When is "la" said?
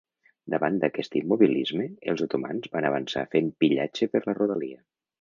4.29-4.41